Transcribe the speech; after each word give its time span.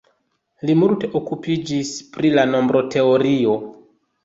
Li 0.69 0.75
multe 0.83 1.09
okupiĝis 1.19 1.93
pri 2.17 2.33
la 2.39 2.49
nombroteorio. 2.55 3.57